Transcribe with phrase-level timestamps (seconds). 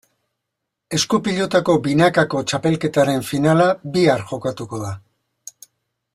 [0.97, 3.69] Esku-pilotako binakako txapelketaren finala
[3.99, 4.95] bihar jokatuko da.